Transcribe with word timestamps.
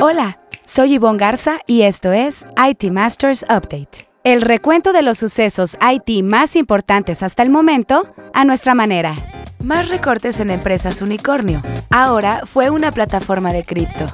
Hola, 0.00 0.38
soy 0.64 0.96
Yvonne 0.96 1.18
Garza 1.18 1.58
y 1.66 1.82
esto 1.82 2.12
es 2.12 2.46
IT 2.56 2.92
Masters 2.92 3.42
Update. 3.42 4.08
El 4.22 4.42
recuento 4.42 4.92
de 4.92 5.02
los 5.02 5.18
sucesos 5.18 5.76
IT 5.80 6.22
más 6.22 6.54
importantes 6.54 7.24
hasta 7.24 7.42
el 7.42 7.50
momento 7.50 8.06
a 8.32 8.44
nuestra 8.44 8.76
manera. 8.76 9.16
Más 9.58 9.88
recortes 9.88 10.38
en 10.38 10.50
empresas 10.50 11.02
unicornio. 11.02 11.62
Ahora 11.90 12.42
fue 12.44 12.70
una 12.70 12.92
plataforma 12.92 13.52
de 13.52 13.64
cripto. 13.64 14.06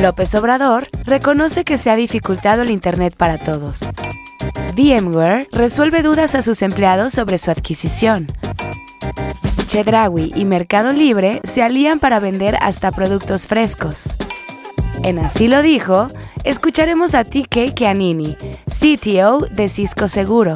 López 0.00 0.34
Obrador 0.34 0.88
reconoce 1.04 1.62
que 1.62 1.78
se 1.78 1.88
ha 1.88 1.94
dificultado 1.94 2.62
el 2.62 2.70
Internet 2.70 3.14
para 3.16 3.38
todos. 3.38 3.88
VMware 4.74 5.46
resuelve 5.52 6.02
dudas 6.02 6.34
a 6.34 6.42
sus 6.42 6.60
empleados 6.60 7.12
sobre 7.12 7.38
su 7.38 7.52
adquisición. 7.52 8.32
Chedraui 9.68 10.32
y 10.34 10.44
Mercado 10.44 10.92
Libre 10.92 11.40
se 11.44 11.62
alían 11.62 12.00
para 12.00 12.18
vender 12.18 12.56
hasta 12.60 12.90
productos 12.90 13.46
frescos. 13.46 14.16
En 15.02 15.18
Así 15.18 15.48
lo 15.48 15.62
dijo, 15.62 16.08
escucharemos 16.44 17.14
a 17.14 17.24
TK 17.24 17.74
Chianini, 17.74 18.36
CTO 18.66 19.46
de 19.50 19.68
Cisco 19.68 20.08
Seguro. 20.08 20.54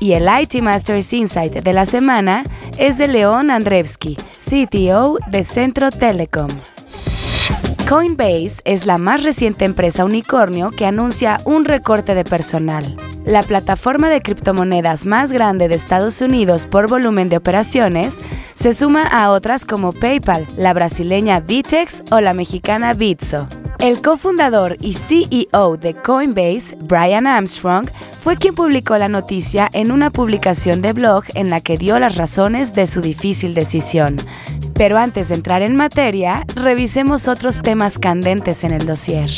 Y 0.00 0.12
el 0.12 0.28
IT 0.28 0.60
Masters 0.62 1.12
Insight 1.12 1.52
de 1.52 1.72
la 1.72 1.86
semana 1.86 2.44
es 2.78 2.98
de 2.98 3.08
León 3.08 3.50
Andrevsky, 3.50 4.16
CTO 4.16 5.18
de 5.28 5.44
Centro 5.44 5.90
Telecom. 5.90 6.48
Coinbase 7.88 8.60
es 8.64 8.84
la 8.84 8.98
más 8.98 9.22
reciente 9.22 9.64
empresa 9.64 10.04
unicornio 10.04 10.70
que 10.70 10.86
anuncia 10.86 11.38
un 11.44 11.64
recorte 11.64 12.14
de 12.14 12.24
personal. 12.24 12.96
La 13.26 13.42
plataforma 13.42 14.08
de 14.08 14.22
criptomonedas 14.22 15.04
más 15.04 15.32
grande 15.32 15.66
de 15.66 15.74
Estados 15.74 16.20
Unidos 16.20 16.68
por 16.68 16.88
volumen 16.88 17.28
de 17.28 17.36
operaciones 17.36 18.20
se 18.54 18.72
suma 18.72 19.04
a 19.04 19.32
otras 19.32 19.64
como 19.64 19.92
PayPal, 19.92 20.46
la 20.56 20.72
brasileña 20.72 21.40
Vitex 21.40 22.04
o 22.12 22.20
la 22.20 22.34
mexicana 22.34 22.94
Bitso. 22.94 23.48
El 23.80 24.00
cofundador 24.00 24.76
y 24.80 24.94
CEO 24.94 25.76
de 25.76 25.94
Coinbase, 25.94 26.76
Brian 26.80 27.26
Armstrong, 27.26 27.88
fue 28.22 28.36
quien 28.36 28.54
publicó 28.54 28.96
la 28.96 29.08
noticia 29.08 29.68
en 29.72 29.90
una 29.90 30.10
publicación 30.10 30.80
de 30.80 30.92
blog 30.92 31.24
en 31.34 31.50
la 31.50 31.60
que 31.60 31.76
dio 31.76 31.98
las 31.98 32.14
razones 32.16 32.74
de 32.74 32.86
su 32.86 33.00
difícil 33.00 33.54
decisión. 33.54 34.16
Pero 34.76 34.98
antes 34.98 35.28
de 35.28 35.36
entrar 35.36 35.62
en 35.62 35.74
materia, 35.74 36.44
revisemos 36.54 37.28
otros 37.28 37.62
temas 37.62 37.98
candentes 37.98 38.62
en 38.62 38.72
el 38.72 38.86
dossier. 38.86 39.30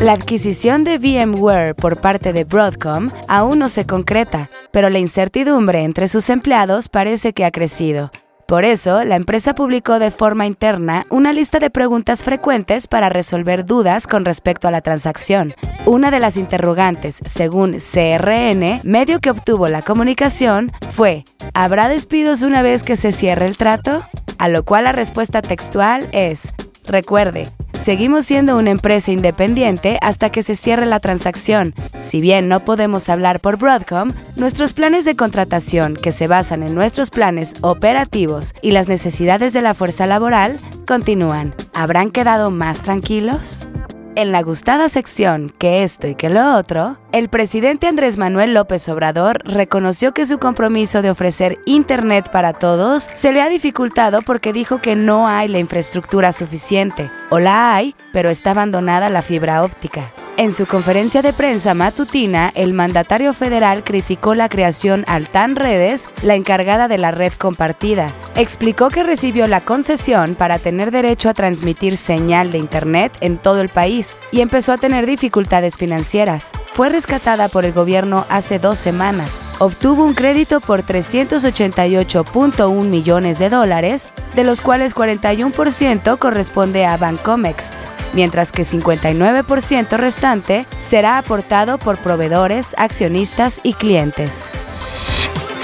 La 0.00 0.12
adquisición 0.12 0.84
de 0.84 0.98
VMware 0.98 1.74
por 1.74 2.00
parte 2.00 2.32
de 2.32 2.44
Broadcom 2.44 3.10
aún 3.26 3.58
no 3.58 3.68
se 3.68 3.84
concreta, 3.86 4.48
pero 4.70 4.88
la 4.88 4.98
incertidumbre 4.98 5.82
entre 5.82 6.06
sus 6.06 6.30
empleados 6.30 6.88
parece 6.88 7.32
que 7.32 7.44
ha 7.44 7.50
crecido. 7.50 8.10
Por 8.46 8.64
eso, 8.64 9.02
la 9.02 9.16
empresa 9.16 9.56
publicó 9.56 9.98
de 9.98 10.12
forma 10.12 10.46
interna 10.46 11.02
una 11.10 11.32
lista 11.32 11.58
de 11.58 11.68
preguntas 11.68 12.22
frecuentes 12.22 12.86
para 12.86 13.08
resolver 13.08 13.66
dudas 13.66 14.06
con 14.06 14.24
respecto 14.24 14.68
a 14.68 14.70
la 14.70 14.82
transacción. 14.82 15.54
Una 15.84 16.12
de 16.12 16.20
las 16.20 16.36
interrogantes, 16.36 17.18
según 17.24 17.78
CRN, 17.78 18.82
medio 18.84 19.18
que 19.18 19.30
obtuvo 19.30 19.66
la 19.66 19.82
comunicación, 19.82 20.70
fue, 20.92 21.24
¿habrá 21.54 21.88
despidos 21.88 22.42
una 22.42 22.62
vez 22.62 22.84
que 22.84 22.96
se 22.96 23.10
cierre 23.10 23.46
el 23.46 23.56
trato? 23.56 24.06
A 24.38 24.48
lo 24.48 24.64
cual 24.64 24.84
la 24.84 24.92
respuesta 24.92 25.42
textual 25.42 26.08
es, 26.12 26.54
recuerde, 26.84 27.48
Seguimos 27.86 28.26
siendo 28.26 28.56
una 28.56 28.72
empresa 28.72 29.12
independiente 29.12 30.00
hasta 30.02 30.30
que 30.30 30.42
se 30.42 30.56
cierre 30.56 30.86
la 30.86 30.98
transacción. 30.98 31.72
Si 32.00 32.20
bien 32.20 32.48
no 32.48 32.64
podemos 32.64 33.08
hablar 33.08 33.38
por 33.38 33.58
Broadcom, 33.58 34.10
nuestros 34.34 34.72
planes 34.72 35.04
de 35.04 35.14
contratación, 35.14 35.94
que 35.94 36.10
se 36.10 36.26
basan 36.26 36.64
en 36.64 36.74
nuestros 36.74 37.10
planes 37.10 37.54
operativos 37.60 38.56
y 38.60 38.72
las 38.72 38.88
necesidades 38.88 39.52
de 39.52 39.62
la 39.62 39.72
fuerza 39.72 40.08
laboral, 40.08 40.58
continúan. 40.84 41.54
¿Habrán 41.74 42.10
quedado 42.10 42.50
más 42.50 42.82
tranquilos? 42.82 43.68
En 44.16 44.32
la 44.32 44.42
gustada 44.42 44.88
sección 44.88 45.52
que 45.56 45.84
esto 45.84 46.08
y 46.08 46.16
que 46.16 46.28
lo 46.28 46.56
otro, 46.56 46.98
el 47.16 47.30
presidente 47.30 47.86
Andrés 47.86 48.18
Manuel 48.18 48.52
López 48.52 48.86
Obrador 48.90 49.40
reconoció 49.46 50.12
que 50.12 50.26
su 50.26 50.38
compromiso 50.38 51.00
de 51.00 51.08
ofrecer 51.08 51.58
Internet 51.64 52.28
para 52.30 52.52
todos 52.52 53.04
se 53.04 53.32
le 53.32 53.40
ha 53.40 53.48
dificultado 53.48 54.20
porque 54.20 54.52
dijo 54.52 54.82
que 54.82 54.96
no 54.96 55.26
hay 55.26 55.48
la 55.48 55.58
infraestructura 55.58 56.34
suficiente, 56.34 57.10
o 57.30 57.38
la 57.38 57.74
hay, 57.74 57.94
pero 58.12 58.28
está 58.28 58.50
abandonada 58.50 59.08
la 59.08 59.22
fibra 59.22 59.62
óptica. 59.62 60.12
En 60.38 60.52
su 60.52 60.66
conferencia 60.66 61.22
de 61.22 61.32
prensa 61.32 61.72
matutina, 61.72 62.52
el 62.54 62.74
mandatario 62.74 63.32
federal 63.32 63.82
criticó 63.82 64.34
la 64.34 64.50
creación 64.50 65.02
Altan 65.06 65.56
Redes, 65.56 66.06
la 66.22 66.34
encargada 66.34 66.88
de 66.88 66.98
la 66.98 67.10
red 67.10 67.32
compartida. 67.32 68.08
Explicó 68.34 68.90
que 68.90 69.02
recibió 69.02 69.46
la 69.46 69.64
concesión 69.64 70.34
para 70.34 70.58
tener 70.58 70.90
derecho 70.90 71.30
a 71.30 71.34
transmitir 71.34 71.96
señal 71.96 72.52
de 72.52 72.58
Internet 72.58 73.16
en 73.22 73.38
todo 73.38 73.62
el 73.62 73.70
país 73.70 74.18
y 74.30 74.42
empezó 74.42 74.72
a 74.72 74.76
tener 74.76 75.06
dificultades 75.06 75.78
financieras. 75.78 76.52
Fue 76.74 76.90
rescatada 77.06 77.48
por 77.48 77.64
el 77.64 77.72
gobierno 77.72 78.24
hace 78.28 78.58
dos 78.58 78.78
semanas. 78.78 79.42
Obtuvo 79.60 80.04
un 80.04 80.14
crédito 80.14 80.60
por 80.60 80.82
388.1 80.82 82.84
millones 82.84 83.38
de 83.38 83.48
dólares, 83.48 84.08
de 84.34 84.42
los 84.42 84.60
cuales 84.60 84.94
41% 84.94 86.18
corresponde 86.18 86.84
a 86.84 86.96
Bancomext 86.96 87.74
mientras 88.12 88.50
que 88.50 88.62
59% 88.62 89.96
restante 89.98 90.64
será 90.80 91.18
aportado 91.18 91.76
por 91.76 91.98
proveedores, 91.98 92.74
accionistas 92.78 93.60
y 93.62 93.74
clientes. 93.74 94.48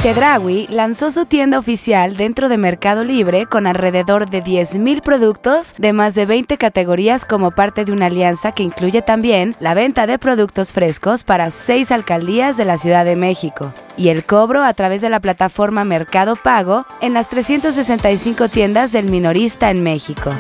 Chedraui 0.03 0.67
lanzó 0.69 1.13
su 1.13 1.27
tienda 1.27 1.61
oficial 1.61 2.17
dentro 2.17 2.49
de 2.49 2.59
Mercado 2.59 3.05
Libre 3.05 3.47
con 3.47 3.69
alrededor 3.69 4.29
de 4.29 4.43
10.000 4.43 5.01
productos 5.01 5.77
de 5.79 5.93
más 5.93 6.17
de 6.17 6.27
20 6.27 6.59
categorías 6.59 7.25
como 7.25 7.53
parte 7.53 7.85
de 7.85 7.93
una 7.93 8.07
alianza 8.07 8.51
que 8.51 8.65
incluye 8.65 9.01
también 9.01 9.55
la 9.61 9.75
venta 9.75 10.09
de 10.09 10.19
productos 10.19 10.73
frescos 10.73 11.23
para 11.23 11.53
seis 11.53 11.93
alcaldías 11.93 12.57
de 12.57 12.65
la 12.65 12.79
Ciudad 12.79 13.05
de 13.05 13.15
México 13.15 13.73
y 13.97 14.09
el 14.09 14.25
cobro 14.25 14.65
a 14.65 14.75
través 14.75 15.03
de 15.03 15.09
la 15.09 15.21
plataforma 15.21 15.85
Mercado 15.85 16.35
Pago 16.35 16.85
en 17.01 17.15
las 17.15 17.29
365 17.29 18.49
tiendas 18.49 18.91
del 18.91 19.07
minorista 19.07 19.71
en 19.71 19.85
México. 19.85 20.31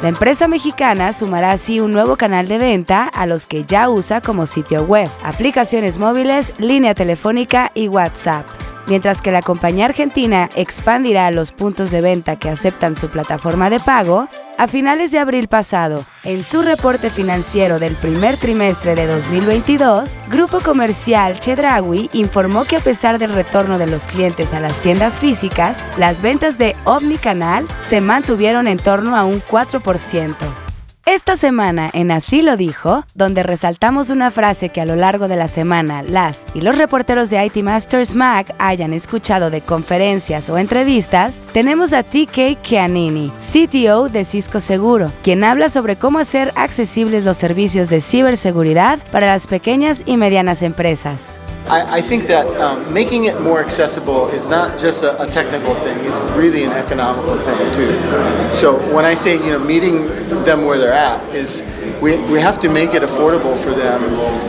La 0.00 0.10
empresa 0.10 0.46
mexicana 0.46 1.12
sumará 1.12 1.50
así 1.50 1.80
un 1.80 1.90
nuevo 1.90 2.16
canal 2.16 2.46
de 2.46 2.58
venta 2.58 3.02
a 3.02 3.26
los 3.26 3.46
que 3.46 3.64
ya 3.64 3.88
usa 3.88 4.20
como 4.20 4.46
sitio 4.46 4.84
web, 4.84 5.10
aplicaciones 5.24 5.98
móviles, 5.98 6.54
línea 6.60 6.94
telefónica 6.94 7.72
y 7.74 7.88
WhatsApp 7.88 8.46
mientras 8.88 9.20
que 9.20 9.30
la 9.30 9.42
compañía 9.42 9.86
argentina 9.86 10.48
expandirá 10.56 11.30
los 11.30 11.52
puntos 11.52 11.90
de 11.90 12.00
venta 12.00 12.36
que 12.36 12.48
aceptan 12.48 12.96
su 12.96 13.08
plataforma 13.08 13.70
de 13.70 13.80
pago, 13.80 14.28
a 14.56 14.66
finales 14.66 15.12
de 15.12 15.18
abril 15.18 15.46
pasado, 15.46 16.04
en 16.24 16.42
su 16.42 16.62
reporte 16.62 17.10
financiero 17.10 17.78
del 17.78 17.94
primer 17.94 18.36
trimestre 18.38 18.94
de 18.94 19.06
2022, 19.06 20.18
Grupo 20.28 20.60
Comercial 20.60 21.38
Chedraui 21.38 22.10
informó 22.12 22.64
que 22.64 22.76
a 22.76 22.80
pesar 22.80 23.18
del 23.18 23.34
retorno 23.34 23.78
de 23.78 23.86
los 23.86 24.06
clientes 24.06 24.54
a 24.54 24.60
las 24.60 24.76
tiendas 24.78 25.18
físicas, 25.18 25.82
las 25.96 26.22
ventas 26.22 26.58
de 26.58 26.74
Omnicanal 26.84 27.66
se 27.88 28.00
mantuvieron 28.00 28.66
en 28.66 28.78
torno 28.78 29.16
a 29.16 29.24
un 29.24 29.40
4%. 29.40 30.67
Esta 31.10 31.36
semana 31.36 31.88
en 31.94 32.10
Así 32.10 32.42
lo 32.42 32.58
dijo, 32.58 33.02
donde 33.14 33.42
resaltamos 33.42 34.10
una 34.10 34.30
frase 34.30 34.68
que 34.68 34.82
a 34.82 34.84
lo 34.84 34.94
largo 34.94 35.26
de 35.26 35.36
la 35.36 35.48
semana 35.48 36.02
las 36.02 36.44
y 36.52 36.60
los 36.60 36.76
reporteros 36.76 37.30
de 37.30 37.42
IT 37.46 37.56
Masters 37.62 38.14
Mac 38.14 38.54
hayan 38.58 38.92
escuchado 38.92 39.48
de 39.48 39.62
conferencias 39.62 40.50
o 40.50 40.58
entrevistas, 40.58 41.40
tenemos 41.54 41.94
a 41.94 42.02
TK 42.02 42.60
Chianini, 42.60 43.32
CTO 43.38 44.10
de 44.10 44.26
Cisco 44.26 44.60
Seguro, 44.60 45.10
quien 45.22 45.44
habla 45.44 45.70
sobre 45.70 45.96
cómo 45.96 46.18
hacer 46.18 46.52
accesibles 46.56 47.24
los 47.24 47.38
servicios 47.38 47.88
de 47.88 48.02
ciberseguridad 48.02 48.98
para 49.10 49.28
las 49.28 49.46
pequeñas 49.46 50.02
y 50.04 50.18
medianas 50.18 50.60
empresas. 50.60 51.40
I, 51.70 51.98
I 51.98 52.00
think 52.00 52.26
that 52.28 52.46
um, 52.60 52.92
making 52.92 53.26
it 53.26 53.40
more 53.40 53.60
accessible 53.60 54.28
is 54.28 54.46
not 54.46 54.78
just 54.78 55.02
a, 55.02 55.22
a, 55.22 55.26
technical 55.26 55.74
thing; 55.74 55.98
it's 56.04 56.24
really 56.36 56.64
an 56.64 56.72
economical 56.72 57.36
thing 57.38 57.58
too. 57.74 58.52
So 58.52 58.78
when 58.94 59.04
I 59.04 59.14
say 59.14 59.34
you 59.34 59.50
know 59.52 59.58
meeting 59.58 60.06
them 60.44 60.64
where 60.64 60.78
they're 60.78 60.92
at, 60.92 61.22
is 61.34 61.62
we, 62.00 62.16
we 62.32 62.40
have 62.40 62.58
to 62.60 62.68
make 62.68 62.94
it 62.94 63.02
affordable 63.02 63.56
for 63.62 63.70
them 63.70 64.00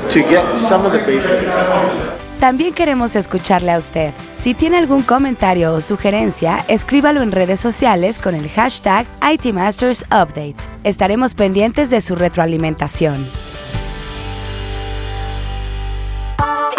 to 0.10 0.20
get 0.22 0.58
some 0.58 0.86
of 0.86 0.94
the 0.94 1.00
basics. 1.00 1.58
También 2.40 2.74
queremos 2.74 3.18
escucharle 3.18 3.74
a 3.74 3.78
usted. 3.78 4.14
Si 4.38 4.54
tiene 4.54 4.78
algún 4.78 5.02
comentario 5.02 5.74
o 5.74 5.82
sugerencia, 5.82 6.64
escríbalo 6.70 7.22
en 7.22 7.34
redes 7.34 7.60
sociales 7.60 8.18
con 8.18 8.34
el 8.34 8.50
hashtag 8.50 9.06
ITMastersUpdate. 9.22 10.56
Estaremos 10.86 11.36
pendientes 11.36 11.90
de 11.90 12.00
su 12.00 12.16
retroalimentación. 12.16 13.28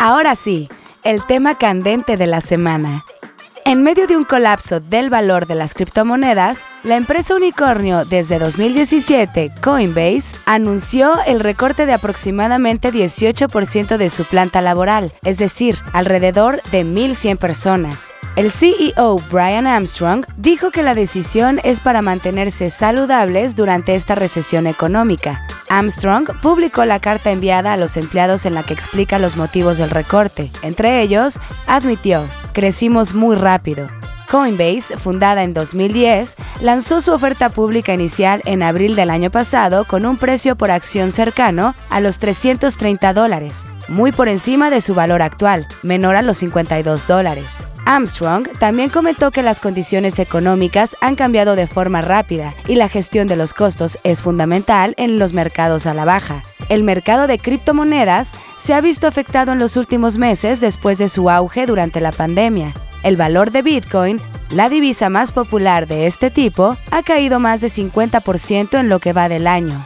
Ahora 0.02 0.34
sí, 0.34 0.70
el 1.04 1.26
tema 1.26 1.58
candente 1.58 2.16
de 2.16 2.26
la 2.26 2.40
semana. 2.40 3.04
En 3.66 3.82
medio 3.82 4.06
de 4.06 4.16
un 4.16 4.24
colapso 4.24 4.80
del 4.80 5.10
valor 5.10 5.46
de 5.46 5.54
las 5.54 5.74
criptomonedas, 5.74 6.64
la 6.84 6.96
empresa 6.96 7.36
unicornio 7.36 8.06
desde 8.06 8.38
2017, 8.38 9.52
Coinbase, 9.60 10.34
anunció 10.46 11.22
el 11.26 11.40
recorte 11.40 11.84
de 11.84 11.92
aproximadamente 11.92 12.90
18% 12.90 13.98
de 13.98 14.08
su 14.08 14.24
planta 14.24 14.62
laboral, 14.62 15.12
es 15.22 15.36
decir, 15.36 15.76
alrededor 15.92 16.62
de 16.70 16.86
1.100 16.86 17.36
personas. 17.36 18.10
El 18.36 18.50
CEO 18.52 19.20
Brian 19.30 19.66
Armstrong 19.66 20.24
dijo 20.36 20.70
que 20.70 20.84
la 20.84 20.94
decisión 20.94 21.60
es 21.64 21.80
para 21.80 22.00
mantenerse 22.00 22.70
saludables 22.70 23.56
durante 23.56 23.96
esta 23.96 24.14
recesión 24.14 24.68
económica. 24.68 25.44
Armstrong 25.68 26.28
publicó 26.40 26.84
la 26.84 27.00
carta 27.00 27.32
enviada 27.32 27.72
a 27.72 27.76
los 27.76 27.96
empleados 27.96 28.46
en 28.46 28.54
la 28.54 28.62
que 28.62 28.72
explica 28.72 29.18
los 29.18 29.36
motivos 29.36 29.78
del 29.78 29.90
recorte. 29.90 30.50
Entre 30.62 31.02
ellos, 31.02 31.40
admitió, 31.66 32.24
crecimos 32.52 33.14
muy 33.14 33.34
rápido. 33.34 33.88
Coinbase, 34.30 34.96
fundada 34.96 35.42
en 35.42 35.54
2010, 35.54 36.36
lanzó 36.60 37.00
su 37.00 37.10
oferta 37.12 37.50
pública 37.50 37.92
inicial 37.92 38.42
en 38.44 38.62
abril 38.62 38.94
del 38.94 39.10
año 39.10 39.28
pasado 39.28 39.84
con 39.84 40.06
un 40.06 40.16
precio 40.16 40.54
por 40.54 40.70
acción 40.70 41.10
cercano 41.10 41.74
a 41.88 41.98
los 41.98 42.18
330 42.18 43.12
dólares, 43.12 43.66
muy 43.88 44.12
por 44.12 44.28
encima 44.28 44.70
de 44.70 44.80
su 44.80 44.94
valor 44.94 45.20
actual, 45.20 45.66
menor 45.82 46.14
a 46.14 46.22
los 46.22 46.38
52 46.38 47.08
dólares. 47.08 47.66
Armstrong 47.86 48.46
también 48.60 48.88
comentó 48.88 49.32
que 49.32 49.42
las 49.42 49.58
condiciones 49.58 50.20
económicas 50.20 50.96
han 51.00 51.16
cambiado 51.16 51.56
de 51.56 51.66
forma 51.66 52.00
rápida 52.00 52.54
y 52.68 52.76
la 52.76 52.88
gestión 52.88 53.26
de 53.26 53.34
los 53.34 53.52
costos 53.52 53.98
es 54.04 54.22
fundamental 54.22 54.94
en 54.96 55.18
los 55.18 55.32
mercados 55.32 55.86
a 55.86 55.94
la 55.94 56.04
baja. 56.04 56.42
El 56.68 56.84
mercado 56.84 57.26
de 57.26 57.38
criptomonedas 57.38 58.30
se 58.56 58.74
ha 58.74 58.80
visto 58.80 59.08
afectado 59.08 59.50
en 59.50 59.58
los 59.58 59.76
últimos 59.76 60.18
meses 60.18 60.60
después 60.60 60.98
de 60.98 61.08
su 61.08 61.30
auge 61.30 61.66
durante 61.66 62.00
la 62.00 62.12
pandemia. 62.12 62.74
El 63.02 63.16
valor 63.16 63.50
de 63.50 63.62
Bitcoin, 63.62 64.20
la 64.50 64.68
divisa 64.68 65.08
más 65.08 65.32
popular 65.32 65.86
de 65.86 66.06
este 66.06 66.30
tipo, 66.30 66.76
ha 66.90 67.02
caído 67.02 67.40
más 67.40 67.60
de 67.60 67.68
50% 67.68 68.78
en 68.78 68.88
lo 68.88 68.98
que 68.98 69.12
va 69.12 69.28
del 69.28 69.46
año. 69.46 69.84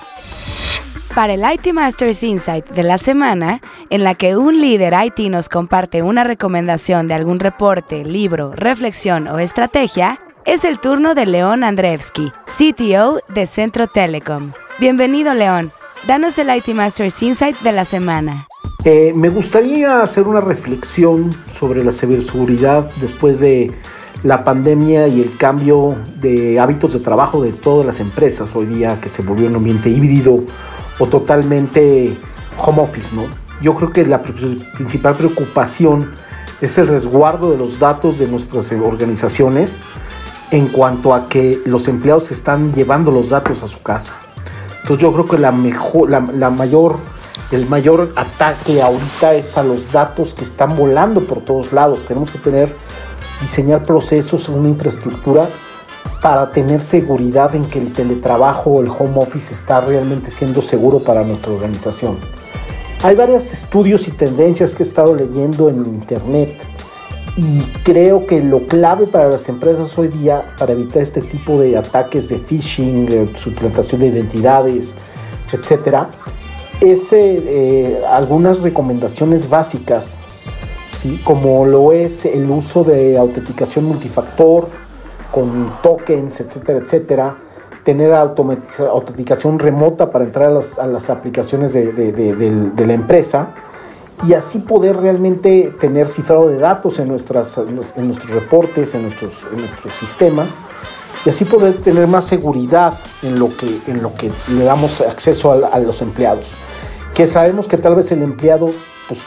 Para 1.14 1.34
el 1.34 1.44
IT 1.44 1.72
Masters 1.72 2.24
Insight 2.24 2.68
de 2.70 2.82
la 2.82 2.98
semana, 2.98 3.60
en 3.88 4.02
la 4.02 4.16
que 4.16 4.36
un 4.36 4.60
líder 4.60 4.94
IT 5.04 5.30
nos 5.30 5.48
comparte 5.48 6.02
una 6.02 6.24
recomendación 6.24 7.06
de 7.06 7.14
algún 7.14 7.38
reporte, 7.38 8.04
libro, 8.04 8.52
reflexión 8.52 9.28
o 9.28 9.38
estrategia, 9.38 10.18
es 10.44 10.64
el 10.64 10.80
turno 10.80 11.14
de 11.14 11.26
León 11.26 11.62
Andreevsky, 11.62 12.32
CTO 12.46 13.20
de 13.28 13.46
Centro 13.46 13.86
Telecom. 13.86 14.50
Bienvenido, 14.80 15.34
León. 15.34 15.70
Danos 16.08 16.36
el 16.38 16.54
IT 16.54 16.68
Masters 16.74 17.22
Insight 17.22 17.60
de 17.60 17.72
la 17.72 17.84
semana. 17.84 18.48
Eh, 18.86 19.14
me 19.16 19.30
gustaría 19.30 20.02
hacer 20.02 20.28
una 20.28 20.42
reflexión 20.42 21.34
sobre 21.50 21.82
la 21.82 21.90
ciberseguridad 21.90 22.90
después 23.00 23.40
de 23.40 23.72
la 24.22 24.44
pandemia 24.44 25.08
y 25.08 25.22
el 25.22 25.38
cambio 25.38 25.96
de 26.20 26.60
hábitos 26.60 26.92
de 26.92 27.00
trabajo 27.00 27.42
de 27.42 27.54
todas 27.54 27.86
las 27.86 28.00
empresas 28.00 28.54
hoy 28.54 28.66
día 28.66 29.00
que 29.00 29.08
se 29.08 29.22
volvió 29.22 29.48
un 29.48 29.56
ambiente 29.56 29.88
híbrido 29.88 30.44
o 30.98 31.06
totalmente 31.06 32.14
home 32.58 32.82
office, 32.82 33.16
¿no? 33.16 33.22
Yo 33.62 33.74
creo 33.74 33.90
que 33.90 34.04
la 34.04 34.20
principal 34.20 35.16
preocupación 35.16 36.12
es 36.60 36.76
el 36.76 36.86
resguardo 36.86 37.52
de 37.52 37.56
los 37.56 37.78
datos 37.78 38.18
de 38.18 38.28
nuestras 38.28 38.70
organizaciones 38.72 39.78
en 40.50 40.68
cuanto 40.68 41.14
a 41.14 41.30
que 41.30 41.58
los 41.64 41.88
empleados 41.88 42.30
están 42.30 42.74
llevando 42.74 43.10
los 43.10 43.30
datos 43.30 43.62
a 43.62 43.66
su 43.66 43.82
casa. 43.82 44.14
Entonces 44.82 44.98
yo 44.98 45.10
creo 45.14 45.26
que 45.26 45.38
la, 45.38 45.52
mejor, 45.52 46.10
la 46.10 46.50
mayor 46.50 46.98
el 47.50 47.66
mayor 47.68 48.12
ataque 48.16 48.82
ahorita 48.82 49.34
es 49.34 49.56
a 49.56 49.62
los 49.62 49.90
datos 49.92 50.34
que 50.34 50.44
están 50.44 50.76
volando 50.76 51.20
por 51.20 51.40
todos 51.40 51.72
lados. 51.72 52.04
Tenemos 52.06 52.30
que 52.30 52.38
tener, 52.38 52.74
diseñar 53.40 53.82
procesos, 53.82 54.48
una 54.48 54.68
infraestructura 54.68 55.48
para 56.22 56.50
tener 56.50 56.80
seguridad 56.80 57.54
en 57.54 57.66
que 57.66 57.78
el 57.78 57.92
teletrabajo 57.92 58.70
o 58.70 58.80
el 58.80 58.88
home 58.88 59.16
office 59.16 59.52
está 59.52 59.80
realmente 59.80 60.30
siendo 60.30 60.62
seguro 60.62 60.98
para 60.98 61.22
nuestra 61.22 61.52
organización. 61.52 62.18
Hay 63.02 63.14
varios 63.14 63.52
estudios 63.52 64.08
y 64.08 64.12
tendencias 64.12 64.74
que 64.74 64.82
he 64.82 64.86
estado 64.86 65.14
leyendo 65.14 65.68
en 65.68 65.84
internet 65.84 66.56
y 67.36 67.60
creo 67.82 68.26
que 68.26 68.42
lo 68.42 68.66
clave 68.66 69.06
para 69.06 69.28
las 69.28 69.48
empresas 69.48 69.98
hoy 69.98 70.08
día 70.08 70.54
para 70.56 70.72
evitar 70.72 71.02
este 71.02 71.20
tipo 71.20 71.60
de 71.60 71.76
ataques 71.76 72.30
de 72.30 72.38
phishing, 72.38 73.36
suplantación 73.36 74.00
de 74.00 74.06
identidades, 74.06 74.94
etcétera, 75.52 76.08
es 76.80 77.12
eh, 77.12 78.02
algunas 78.10 78.62
recomendaciones 78.62 79.48
básicas, 79.48 80.18
¿sí? 80.88 81.20
como 81.24 81.64
lo 81.66 81.92
es 81.92 82.24
el 82.24 82.50
uso 82.50 82.84
de 82.84 83.16
autenticación 83.16 83.84
multifactor 83.84 84.68
con 85.30 85.72
tokens, 85.82 86.40
etcétera, 86.40 86.78
etcétera, 86.78 87.36
tener 87.84 88.14
autenticación 88.14 89.58
remota 89.58 90.10
para 90.10 90.24
entrar 90.24 90.50
a 90.50 90.86
las, 90.86 91.10
aplicaciones 91.10 91.72
de, 91.72 92.74
la 92.86 92.92
empresa. 92.94 93.50
Y 94.26 94.32
así 94.32 94.60
poder 94.60 94.96
realmente 94.96 95.74
tener 95.80 96.06
cifrado 96.06 96.48
de 96.48 96.58
datos 96.58 96.98
en, 97.00 97.08
nuestras, 97.08 97.58
en 97.58 98.06
nuestros 98.06 98.30
reportes, 98.30 98.94
en 98.94 99.02
nuestros, 99.02 99.44
en 99.52 99.62
nuestros 99.62 99.92
sistemas. 99.92 100.58
Y 101.26 101.30
así 101.30 101.44
poder 101.44 101.78
tener 101.78 102.06
más 102.06 102.26
seguridad 102.26 102.94
en 103.22 103.38
lo 103.38 103.48
que, 103.48 103.80
en 103.88 104.02
lo 104.02 104.12
que 104.12 104.30
le 104.56 104.64
damos 104.64 105.00
acceso 105.00 105.52
a 105.52 105.78
los 105.80 106.00
empleados 106.00 106.56
que 107.14 107.26
sabemos 107.26 107.68
que 107.68 107.78
tal 107.78 107.94
vez 107.94 108.10
el 108.12 108.22
empleado 108.22 108.70
pues, 109.08 109.20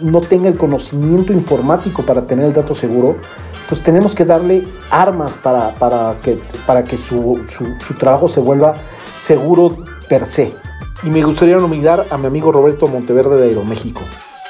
no 0.00 0.20
tenga 0.20 0.48
el 0.48 0.58
conocimiento 0.58 1.32
informático 1.32 2.02
para 2.02 2.26
tener 2.26 2.46
el 2.46 2.52
dato 2.52 2.74
seguro, 2.74 3.16
pues 3.68 3.82
tenemos 3.82 4.14
que 4.14 4.24
darle 4.24 4.66
armas 4.90 5.36
para, 5.36 5.74
para 5.74 6.16
que, 6.20 6.40
para 6.66 6.82
que 6.82 6.96
su, 6.96 7.40
su, 7.48 7.94
trabajo 7.94 8.28
se 8.28 8.40
vuelva 8.40 8.74
seguro 9.16 9.76
per 10.08 10.26
se. 10.26 10.54
Y 11.04 11.10
me 11.10 11.22
gustaría 11.22 11.56
nominar 11.58 12.06
a 12.10 12.18
mi 12.18 12.26
amigo 12.26 12.50
Roberto 12.50 12.88
Monteverde 12.88 13.36
de 13.36 13.48
Aeroméxico. 13.48 14.00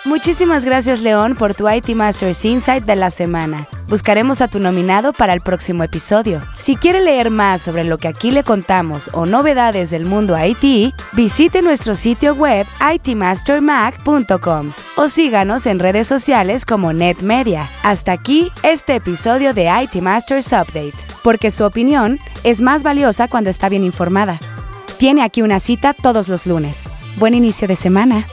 Muchísimas 0.08 0.64
gracias 0.64 1.00
León 1.00 1.36
por 1.36 1.54
tu 1.54 1.68
IT 1.68 1.90
Masters 1.90 2.42
Insight 2.46 2.84
de 2.86 2.96
la 2.96 3.10
semana. 3.10 3.68
Buscaremos 3.88 4.40
a 4.40 4.48
tu 4.48 4.58
nominado 4.58 5.12
para 5.12 5.34
el 5.34 5.42
próximo 5.42 5.82
episodio. 5.82 6.40
Si 6.54 6.76
quiere 6.76 7.02
leer 7.02 7.28
más 7.28 7.60
sobre 7.60 7.84
lo 7.84 7.98
que 7.98 8.08
aquí 8.08 8.30
le 8.30 8.42
contamos 8.42 9.10
o 9.12 9.26
novedades 9.26 9.90
del 9.90 10.06
mundo 10.06 10.34
IT, 10.42 10.94
visite 11.12 11.60
nuestro 11.60 11.94
sitio 11.94 12.34
web 12.34 12.66
itmastermac.com 12.94 14.72
o 14.96 15.08
síganos 15.10 15.66
en 15.66 15.78
redes 15.78 16.06
sociales 16.06 16.64
como 16.64 16.94
NetMedia. 16.94 17.68
Hasta 17.82 18.12
aquí 18.12 18.50
este 18.62 18.94
episodio 18.94 19.52
de 19.52 19.68
IT 19.68 20.00
Masters 20.00 20.52
Update, 20.52 20.94
porque 21.22 21.50
su 21.50 21.64
opinión 21.64 22.18
es 22.44 22.62
más 22.62 22.82
valiosa 22.82 23.28
cuando 23.28 23.50
está 23.50 23.68
bien 23.68 23.84
informada. 23.84 24.40
Tiene 24.96 25.22
aquí 25.22 25.42
una 25.42 25.60
cita 25.60 25.92
todos 25.92 26.28
los 26.28 26.46
lunes. 26.46 26.88
Buen 27.18 27.34
inicio 27.34 27.68
de 27.68 27.76
semana. 27.76 28.26